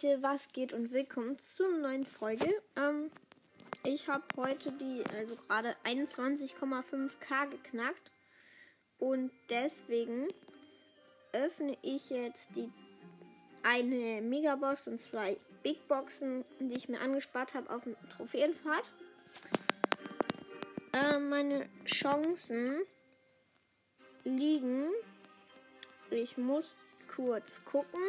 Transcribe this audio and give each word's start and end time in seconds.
Leute, 0.00 0.22
was 0.22 0.52
geht 0.52 0.72
und 0.72 0.92
willkommen 0.92 1.40
zu 1.40 1.64
einer 1.64 1.88
neuen 1.88 2.06
Folge. 2.06 2.46
Ähm, 2.76 3.10
ich 3.84 4.08
habe 4.08 4.22
heute 4.36 4.70
die, 4.70 5.02
also 5.16 5.34
gerade 5.34 5.74
21,5k 5.84 7.50
geknackt 7.50 8.12
und 8.98 9.32
deswegen 9.50 10.28
öffne 11.32 11.76
ich 11.82 12.10
jetzt 12.10 12.54
die 12.54 12.70
eine 13.64 14.22
Megabox 14.22 14.86
und 14.86 15.00
zwei 15.00 15.36
Big 15.64 15.88
Boxen, 15.88 16.44
die 16.60 16.76
ich 16.76 16.88
mir 16.88 17.00
angespart 17.00 17.54
habe 17.54 17.68
auf 17.70 17.82
dem 17.82 17.96
Trophäenpfad. 18.08 18.92
Äh, 20.92 21.18
meine 21.18 21.68
Chancen 21.86 22.82
liegen. 24.22 24.90
Ich 26.10 26.36
muss 26.36 26.76
kurz 27.08 27.64
gucken. 27.64 28.00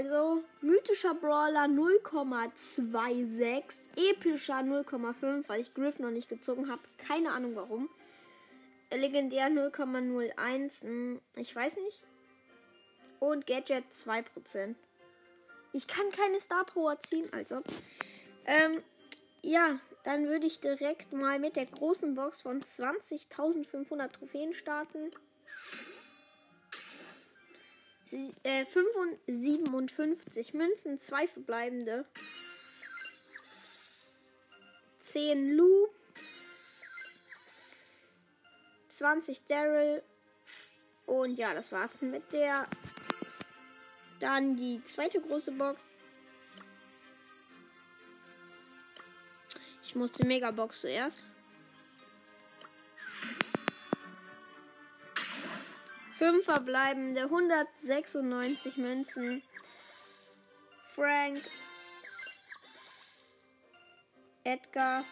Also, 0.00 0.42
mythischer 0.62 1.14
Brawler 1.14 1.66
0,26, 1.66 3.74
epischer 3.96 4.60
0,5, 4.60 5.46
weil 5.46 5.60
ich 5.60 5.74
Griff 5.74 5.98
noch 5.98 6.10
nicht 6.10 6.30
gezogen 6.30 6.70
habe. 6.70 6.80
Keine 6.96 7.32
Ahnung 7.32 7.54
warum. 7.54 7.90
Legendär 8.90 9.50
0,01, 9.50 10.84
hm, 10.84 11.20
ich 11.36 11.54
weiß 11.54 11.76
nicht. 11.76 12.02
Und 13.18 13.46
Gadget 13.46 13.84
2%. 13.92 14.74
Ich 15.74 15.86
kann 15.86 16.10
keine 16.12 16.40
Star 16.40 16.64
Power 16.64 16.98
ziehen, 17.00 17.28
also. 17.32 17.62
Ähm, 18.46 18.82
ja, 19.42 19.80
dann 20.04 20.28
würde 20.28 20.46
ich 20.46 20.60
direkt 20.60 21.12
mal 21.12 21.38
mit 21.38 21.56
der 21.56 21.66
großen 21.66 22.14
Box 22.14 22.40
von 22.40 22.62
20.500 22.62 24.12
Trophäen 24.12 24.54
starten. 24.54 25.10
Äh, 28.12 28.64
57 29.26 30.54
Münzen, 30.54 30.98
2 30.98 31.28
verbleibende. 31.28 32.06
10 35.00 35.56
Lu. 35.56 35.88
20 38.90 39.44
Daryl. 39.46 40.02
Und 41.06 41.36
ja, 41.36 41.54
das 41.54 41.72
war's 41.72 42.00
mit 42.02 42.32
der. 42.32 42.66
Dann 44.18 44.56
die 44.56 44.82
zweite 44.84 45.20
große 45.20 45.52
Box. 45.52 45.94
Ich 49.82 49.94
muss 49.94 50.12
die 50.12 50.26
Megabox 50.26 50.82
zuerst. 50.82 51.24
Fünf 56.20 56.44
verbleibende, 56.44 57.22
196 57.22 58.76
Münzen. 58.76 59.42
Frank. 60.94 61.42
Edgar. 64.44 65.02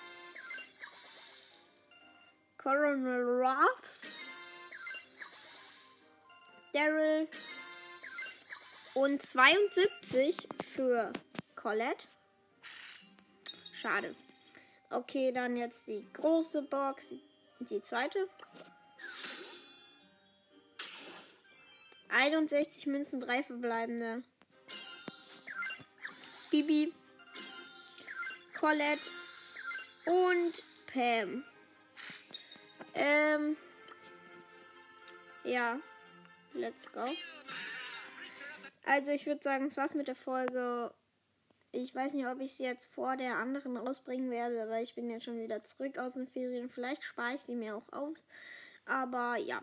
Coronel 2.58 3.24
Ruffs. 3.24 4.02
Daryl. 6.74 7.26
Und 8.92 9.22
72 9.22 10.36
für 10.74 11.10
Colette. 11.56 12.06
Schade. 13.72 14.14
Okay, 14.90 15.32
dann 15.32 15.56
jetzt 15.56 15.86
die 15.86 16.06
große 16.12 16.60
Box, 16.64 17.14
die 17.60 17.80
zweite. 17.80 18.28
61 22.10 22.86
Münzen, 22.86 23.20
drei 23.20 23.42
verbleibende. 23.42 24.22
Bibi, 26.50 26.92
Colette 28.58 29.10
und 30.06 30.62
Pam. 30.92 31.44
Ähm, 32.94 33.56
ja, 35.44 35.78
let's 36.54 36.90
go. 36.90 37.06
Also 38.86 39.12
ich 39.12 39.26
würde 39.26 39.42
sagen, 39.42 39.66
es 39.66 39.76
war's 39.76 39.94
mit 39.94 40.08
der 40.08 40.16
Folge. 40.16 40.92
Ich 41.72 41.94
weiß 41.94 42.14
nicht, 42.14 42.26
ob 42.26 42.40
ich 42.40 42.54
sie 42.54 42.64
jetzt 42.64 42.86
vor 42.86 43.16
der 43.16 43.36
anderen 43.36 43.76
ausbringen 43.76 44.30
werde, 44.30 44.68
weil 44.70 44.82
ich 44.82 44.94
bin 44.94 45.10
jetzt 45.10 45.24
schon 45.24 45.38
wieder 45.38 45.62
zurück 45.62 45.98
aus 45.98 46.14
den 46.14 46.26
Ferien. 46.26 46.70
Vielleicht 46.70 47.04
spare 47.04 47.34
ich 47.34 47.42
sie 47.42 47.54
mir 47.54 47.76
auch 47.76 47.92
aus. 47.92 48.24
Aber 48.86 49.36
ja, 49.36 49.62